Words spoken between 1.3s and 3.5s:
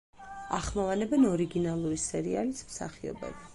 „ორიგინალური სერიალის“ მსახიობები.